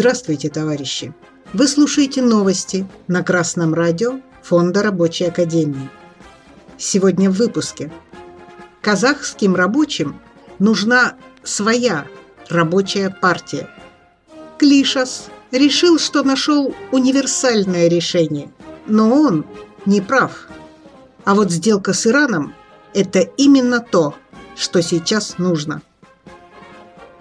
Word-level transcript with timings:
Здравствуйте, 0.00 0.48
товарищи! 0.48 1.12
Вы 1.52 1.68
слушаете 1.68 2.22
новости 2.22 2.88
на 3.06 3.22
Красном 3.22 3.74
радио 3.74 4.20
Фонда 4.42 4.82
Рабочей 4.82 5.26
Академии. 5.26 5.90
Сегодня 6.78 7.28
в 7.28 7.34
выпуске. 7.34 7.92
Казахским 8.80 9.54
рабочим 9.54 10.18
нужна 10.58 11.16
своя 11.42 12.06
рабочая 12.48 13.10
партия. 13.10 13.68
Клишас 14.56 15.26
решил, 15.50 15.98
что 15.98 16.22
нашел 16.22 16.74
универсальное 16.92 17.86
решение, 17.86 18.50
но 18.86 19.12
он 19.12 19.44
не 19.84 20.00
прав. 20.00 20.48
А 21.26 21.34
вот 21.34 21.50
сделка 21.50 21.92
с 21.92 22.06
Ираном– 22.06 22.54
это 22.94 23.18
именно 23.20 23.80
то, 23.80 24.14
что 24.56 24.80
сейчас 24.80 25.36
нужно– 25.36 25.82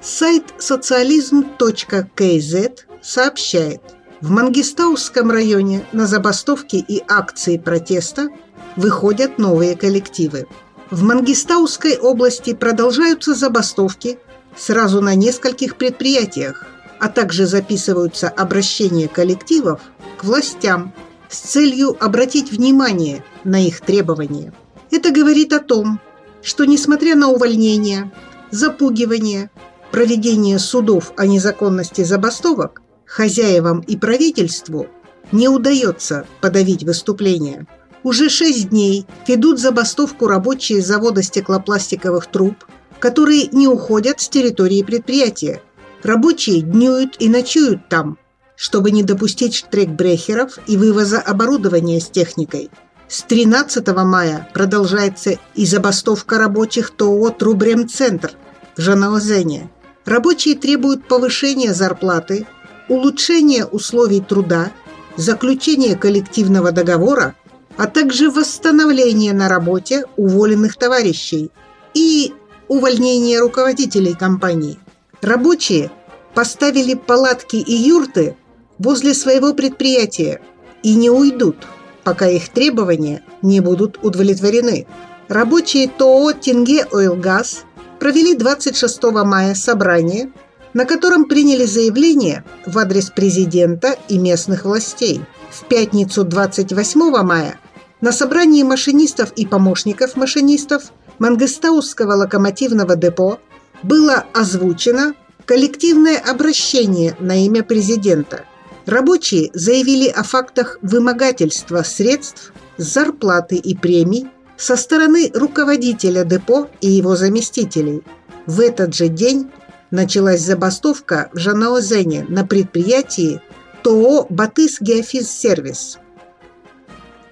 Сайт 0.01 0.53
социализм.кз 0.57 2.55
сообщает, 3.01 3.81
в 4.21 4.29
Мангистауском 4.29 5.29
районе 5.29 5.85
на 5.91 6.07
забастовки 6.07 6.77
и 6.77 7.03
акции 7.05 7.57
протеста 7.57 8.29
выходят 8.77 9.39
новые 9.39 9.75
коллективы. 9.75 10.47
В 10.89 11.03
Мангистауской 11.03 11.97
области 11.97 12.53
продолжаются 12.53 13.33
забастовки 13.33 14.19
сразу 14.55 15.01
на 15.01 15.15
нескольких 15.15 15.75
предприятиях, 15.75 16.65
а 16.99 17.09
также 17.09 17.45
записываются 17.45 18.29
обращения 18.29 19.09
коллективов 19.09 19.81
к 20.17 20.23
властям 20.23 20.93
с 21.29 21.39
целью 21.39 21.97
обратить 21.99 22.51
внимание 22.51 23.25
на 23.43 23.65
их 23.65 23.81
требования. 23.81 24.53
Это 24.91 25.11
говорит 25.11 25.51
о 25.51 25.59
том, 25.59 25.99
что 26.41 26.63
несмотря 26.63 27.15
на 27.15 27.27
увольнение, 27.27 28.11
запугивание, 28.49 29.49
проведение 29.91 30.59
судов 30.59 31.13
о 31.17 31.25
незаконности 31.25 32.03
забастовок 32.03 32.81
хозяевам 33.05 33.81
и 33.81 33.97
правительству 33.97 34.87
не 35.31 35.47
удается 35.47 36.25
подавить 36.41 36.83
выступления. 36.83 37.67
Уже 38.03 38.29
шесть 38.29 38.69
дней 38.69 39.05
ведут 39.27 39.59
забастовку 39.59 40.27
рабочие 40.27 40.81
завода 40.81 41.21
стеклопластиковых 41.21 42.27
труб, 42.27 42.55
которые 42.99 43.47
не 43.47 43.67
уходят 43.67 44.21
с 44.21 44.29
территории 44.29 44.83
предприятия. 44.83 45.61
Рабочие 46.03 46.61
днюют 46.61 47.17
и 47.19 47.27
ночуют 47.27 47.89
там, 47.89 48.17
чтобы 48.55 48.91
не 48.91 49.03
допустить 49.03 49.55
штрекбрехеров 49.55 50.59
и 50.67 50.77
вывоза 50.77 51.19
оборудования 51.19 51.99
с 51.99 52.09
техникой. 52.09 52.69
С 53.07 53.23
13 53.23 53.87
мая 53.95 54.49
продолжается 54.53 55.37
и 55.55 55.65
забастовка 55.65 56.37
рабочих 56.37 56.91
ТОО 56.91 57.31
«Трубремцентр» 57.31 58.33
в 58.77 58.81
Жанаозене. 58.81 59.69
Рабочие 60.09 60.55
требуют 60.55 61.07
повышения 61.07 61.71
зарплаты, 61.71 62.47
улучшения 62.87 63.63
условий 63.65 64.21
труда, 64.21 64.71
заключения 65.17 65.95
коллективного 65.95 66.71
договора, 66.71 67.35
а 67.77 67.85
также 67.85 68.31
восстановления 68.31 69.33
на 69.33 69.47
работе 69.47 70.05
уволенных 70.17 70.77
товарищей 70.77 71.51
и 71.93 72.33
увольнения 72.67 73.39
руководителей 73.39 74.15
компании. 74.15 74.79
Рабочие 75.21 75.91
поставили 76.33 76.95
палатки 76.95 77.57
и 77.57 77.75
юрты 77.75 78.35
возле 78.79 79.13
своего 79.13 79.53
предприятия 79.53 80.41
и 80.81 80.95
не 80.95 81.11
уйдут, 81.11 81.57
пока 82.03 82.27
их 82.27 82.49
требования 82.49 83.21
не 83.43 83.59
будут 83.59 83.99
удовлетворены. 84.01 84.87
Рабочие 85.27 85.87
ТОО 85.87 86.33
«Тинге 86.33 86.87
Оилгаз» 86.91 87.65
провели 87.99 88.35
26 88.35 89.03
мая 89.25 89.55
собрание, 89.55 90.31
на 90.73 90.85
котором 90.85 91.25
приняли 91.25 91.65
заявление 91.65 92.43
в 92.65 92.77
адрес 92.77 93.09
президента 93.09 93.95
и 94.07 94.17
местных 94.17 94.65
властей. 94.65 95.21
В 95.51 95.65
пятницу 95.65 96.23
28 96.23 97.23
мая 97.23 97.59
на 98.01 98.11
собрании 98.11 98.63
машинистов 98.63 99.31
и 99.33 99.45
помощников 99.45 100.15
машинистов 100.15 100.83
Мангыстаусского 101.17 102.13
локомотивного 102.13 102.95
депо 102.95 103.39
было 103.83 104.25
озвучено 104.33 105.15
коллективное 105.45 106.17
обращение 106.17 107.15
на 107.19 107.45
имя 107.45 107.63
президента. 107.63 108.45
Рабочие 108.85 109.49
заявили 109.53 110.07
о 110.07 110.23
фактах 110.23 110.77
вымогательства 110.81 111.83
средств, 111.83 112.53
зарплаты 112.77 113.55
и 113.55 113.75
премий 113.75 114.27
со 114.59 114.75
стороны 114.75 115.31
руководителя 115.33 116.25
депо 116.25 116.67
и 116.81 116.89
его 116.89 117.15
заместителей. 117.15 118.03
В 118.45 118.59
этот 118.59 118.93
же 118.93 119.07
день 119.07 119.49
началась 119.89 120.41
забастовка 120.41 121.29
в 121.31 121.37
Жанаозене 121.37 122.25
на 122.27 122.45
предприятии 122.45 123.41
ТОО 123.83 124.27
«Батыс 124.29 124.81
Геофиз 124.81 125.31
Сервис». 125.31 125.97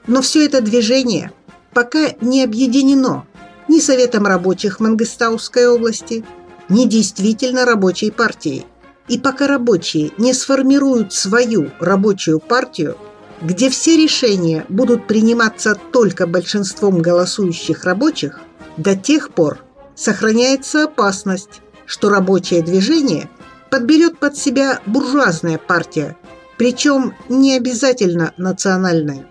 Но 0.07 0.21
все 0.21 0.45
это 0.45 0.61
движение 0.61 1.33
пока 1.73 2.13
не 2.21 2.43
объединено 2.43 3.27
ни 3.67 3.81
Советом 3.81 4.25
рабочих 4.25 4.79
Мангыстауской 4.79 5.67
области, 5.67 6.23
ни 6.69 6.85
действительно 6.85 7.65
рабочей 7.65 8.09
партией. 8.09 8.65
И 9.09 9.19
пока 9.19 9.47
рабочие 9.47 10.11
не 10.17 10.33
сформируют 10.33 11.13
свою 11.13 11.71
рабочую 11.79 12.39
партию– 12.39 12.97
где 13.41 13.69
все 13.69 13.97
решения 13.97 14.65
будут 14.69 15.07
приниматься 15.07 15.75
только 15.75 16.27
большинством 16.27 17.01
голосующих 17.01 17.83
рабочих, 17.85 18.39
до 18.77 18.95
тех 18.95 19.31
пор 19.31 19.59
сохраняется 19.95 20.85
опасность, 20.85 21.61
что 21.85 22.09
рабочее 22.09 22.61
движение 22.61 23.29
подберет 23.69 24.19
под 24.19 24.37
себя 24.37 24.79
буржуазная 24.85 25.57
партия, 25.57 26.17
причем 26.57 27.13
не 27.29 27.55
обязательно 27.55 28.33
национальная. 28.37 29.27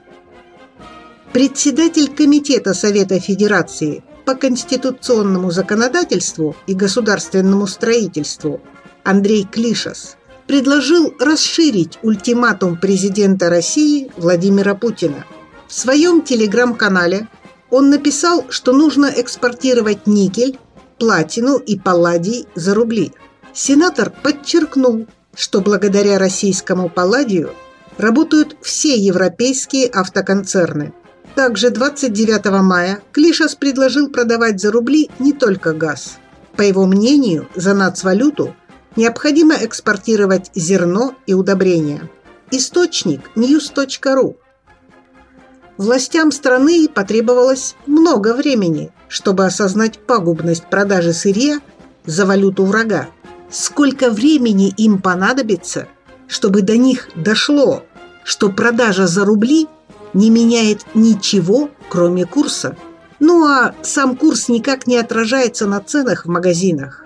Председатель 1.32 2.08
Комитета 2.08 2.74
Совета 2.74 3.20
Федерации 3.20 4.04
по 4.24 4.34
конституционному 4.34 5.50
законодательству 5.50 6.56
и 6.66 6.74
государственному 6.74 7.66
строительству 7.66 8.60
Андрей 9.04 9.44
Клишас– 9.44 10.15
предложил 10.46 11.14
расширить 11.18 11.98
ультиматум 12.02 12.76
президента 12.76 13.50
России 13.50 14.10
Владимира 14.16 14.74
Путина. 14.74 15.24
В 15.66 15.74
своем 15.74 16.22
телеграм-канале 16.22 17.28
он 17.70 17.90
написал, 17.90 18.46
что 18.48 18.72
нужно 18.72 19.06
экспортировать 19.06 20.06
никель, 20.06 20.58
платину 20.98 21.58
и 21.58 21.78
палладий 21.78 22.46
за 22.54 22.74
рубли. 22.74 23.12
Сенатор 23.52 24.10
подчеркнул, 24.10 25.06
что 25.34 25.60
благодаря 25.60 26.18
российскому 26.18 26.88
палладию 26.88 27.50
работают 27.98 28.56
все 28.62 28.94
европейские 28.96 29.88
автоконцерны. 29.88 30.92
Также 31.34 31.70
29 31.70 32.62
мая 32.62 33.02
Клишас 33.12 33.54
предложил 33.54 34.08
продавать 34.08 34.60
за 34.60 34.70
рубли 34.70 35.10
не 35.18 35.32
только 35.32 35.72
газ. 35.72 36.18
По 36.56 36.62
его 36.62 36.86
мнению, 36.86 37.48
за 37.54 37.74
нацвалюту– 37.74 38.54
Необходимо 38.96 39.54
экспортировать 39.54 40.50
зерно 40.54 41.14
и 41.26 41.34
удобрения. 41.34 42.10
Источник 42.50 43.30
news.ru. 43.36 44.36
Властям 45.76 46.32
страны 46.32 46.88
потребовалось 46.88 47.76
много 47.86 48.32
времени, 48.32 48.90
чтобы 49.08 49.44
осознать 49.44 49.98
пагубность 49.98 50.64
продажи 50.70 51.12
сырья 51.12 51.60
за 52.06 52.24
валюту 52.24 52.64
врага. 52.64 53.08
Сколько 53.50 54.10
времени 54.10 54.72
им 54.78 55.02
понадобится, 55.02 55.88
чтобы 56.26 56.62
до 56.62 56.78
них 56.78 57.10
дошло, 57.14 57.84
что 58.24 58.50
продажа 58.50 59.06
за 59.06 59.26
рубли 59.26 59.68
не 60.14 60.30
меняет 60.30 60.86
ничего, 60.94 61.68
кроме 61.90 62.24
курса. 62.24 62.76
Ну 63.20 63.46
а 63.46 63.74
сам 63.82 64.16
курс 64.16 64.48
никак 64.48 64.86
не 64.86 64.96
отражается 64.96 65.66
на 65.66 65.80
ценах 65.80 66.24
в 66.24 66.28
магазинах. 66.30 67.05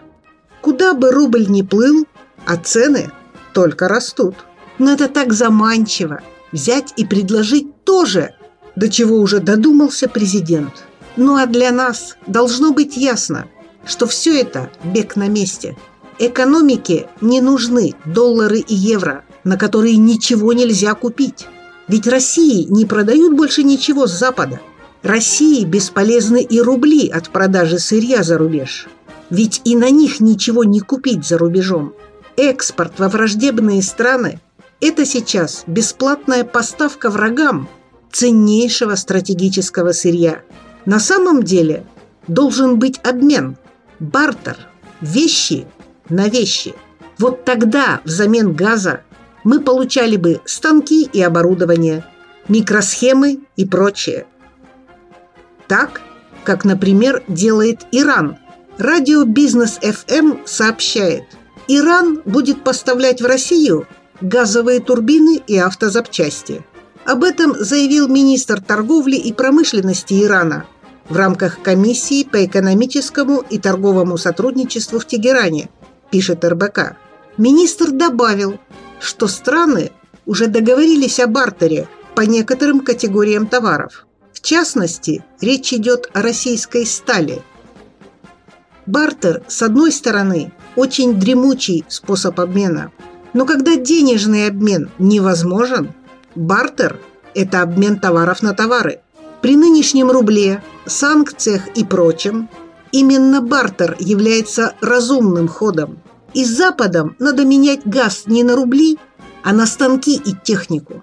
Куда 0.61 0.95
бы 0.95 1.11
рубль 1.11 1.47
ни 1.49 1.62
плыл, 1.62 2.07
а 2.47 2.57
цены 2.57 3.11
только 3.55 3.89
растут. 3.89 4.35
Но 4.79 4.93
это 4.93 5.09
так 5.09 5.33
заманчиво– 5.33 6.21
взять 6.53 6.93
и 6.97 7.05
предложить 7.05 7.85
тоже, 7.85 8.35
до 8.77 8.89
чего 8.89 9.17
уже 9.17 9.41
додумался 9.41 10.09
президент. 10.09 10.85
Ну 11.17 11.37
а 11.37 11.47
для 11.47 11.71
нас 11.71 12.17
должно 12.27 12.73
быть 12.73 12.97
ясно, 12.97 13.47
что 13.85 14.07
все 14.07 14.41
это 14.41 14.71
бег 14.85 15.17
на 15.17 15.29
месте. 15.29 15.77
Экономике 16.19 17.09
не 17.21 17.41
нужны 17.41 17.95
доллары 18.05 18.59
и 18.59 18.75
евро, 18.75 19.25
на 19.45 19.57
которые 19.57 19.97
ничего 19.97 20.53
нельзя 20.53 20.95
купить. 20.95 21.47
Ведь 21.89 22.07
России 22.07 22.65
не 22.65 22.85
продают 22.85 23.35
больше 23.35 23.62
ничего 23.62 24.07
с 24.07 24.12
Запада. 24.12 24.61
России 25.03 25.65
бесполезны 25.65 26.43
и 26.43 26.61
рубли 26.61 27.09
от 27.09 27.31
продажи 27.31 27.79
сырья 27.79 28.23
за 28.23 28.37
рубеж– 28.37 28.87
ведь 29.31 29.62
и 29.65 29.77
на 29.77 29.91
них 29.91 30.21
ничего 30.21 30.65
не 30.65 30.81
купить 30.81 31.27
за 31.27 31.38
рубежом. 31.38 31.94
Экспорт 32.37 32.99
во 32.99 33.09
враждебные 33.09 33.82
страны– 33.82 34.41
это 34.81 35.05
сейчас 35.05 35.65
бесплатная 35.67 36.44
поставка 36.44 37.11
врагам 37.11 37.69
ценнейшего 38.11 38.94
стратегического 38.94 39.93
сырья. 39.93 40.43
На 40.85 40.99
самом 40.99 41.43
деле 41.43 41.87
должен 42.27 42.79
быть 42.79 42.99
обмен, 43.05 43.56
бартер, 43.99 44.56
вещи 45.00 45.67
на 46.09 46.29
вещи. 46.29 46.75
Вот 47.19 47.44
тогда 47.44 48.00
взамен 48.05 48.53
газа 48.53 49.03
мы 49.44 49.61
получали 49.61 50.17
бы 50.17 50.41
станки 50.44 51.05
и 51.05 51.23
оборудование, 51.23 52.05
микросхемы 52.49 53.41
и 53.56 53.65
прочее. 53.65 54.26
Так, 55.69 56.00
как, 56.44 56.65
например, 56.65 57.23
делает 57.29 57.87
Иран. 57.93 58.38
Радио 58.81 59.25
Бизнес 59.25 59.79
FM 59.82 60.47
сообщает, 60.47 61.25
Иран 61.69 62.23
будет 62.25 62.65
поставлять 62.65 63.21
в 63.21 63.27
Россию 63.27 63.87
газовые 64.23 64.81
турбины 64.81 65.43
и 65.47 65.59
автозапчасти. 65.59 66.65
Об 67.05 67.25
этом 67.25 67.55
заявил 67.62 68.09
министр 68.09 68.62
торговли 68.62 69.17
и 69.17 69.35
промышленности 69.35 70.25
Ирана 70.25 70.65
в 71.11 71.15
рамках 71.15 71.61
комиссии 71.61 72.25
по 72.25 72.43
экономическому 72.43 73.44
и 73.50 73.59
торговому 73.59 74.17
сотрудничеству 74.17 74.99
в 74.99 75.05
Тегеране, 75.05 75.69
пишет 76.11 76.43
РБК. 76.43 76.97
Министр 77.37 77.91
добавил, 77.91 78.59
что 78.99 79.29
страны 79.29 79.93
уже 80.25 80.47
договорились 80.47 81.21
о 81.21 81.26
бартере 81.26 81.87
по 82.15 82.23
некоторым 82.23 82.81
категориям 82.81 83.47
товаров. 83.47 84.06
В 84.33 84.41
частности, 84.41 85.23
речь 85.43 85.75
идет 85.75 86.09
о 86.15 86.23
российской 86.23 86.87
стали. 86.87 87.43
Бартер, 88.87 89.43
с 89.49 89.62
одной 89.62 89.93
стороны, 89.93 90.53
очень 90.77 91.19
дремучий 91.19 91.85
способ 91.88 92.41
обмена. 92.41 92.91
Но 93.32 93.47
когда 93.47 93.77
денежный 93.77 94.49
обмен 94.49 94.91
невозможен, 94.99 95.93
бартер– 96.35 96.99
это 97.35 97.62
обмен 97.62 97.99
товаров 97.99 98.43
на 98.43 98.55
товары. 98.55 99.00
При 99.41 99.56
нынешнем 99.56 100.11
рубле, 100.11 100.62
санкциях 100.87 101.69
и 101.77 101.85
прочем, 101.85 102.49
именно 102.93 103.41
бартер 103.41 103.97
является 103.99 104.75
разумным 104.81 105.49
ходом– 105.49 105.99
и 106.35 106.44
с 106.44 106.49
Западом 106.49 107.17
надо 107.19 107.44
менять 107.44 107.81
газ 107.85 108.25
не 108.26 108.44
на 108.44 108.55
рубли, 108.55 108.99
а 109.43 109.53
на 109.53 109.67
станки 109.67 110.15
и 110.15 110.35
технику. 110.35 111.03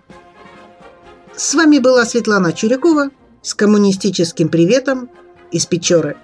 С 1.35 1.53
вами 1.53 1.79
была 1.79 2.05
Светлана 2.05 2.53
Чурякова 2.53 3.09
с 3.41 3.53
коммунистическим 3.53 4.49
приветом 4.49 5.09
из 5.51 5.65
Печоры. 5.65 6.17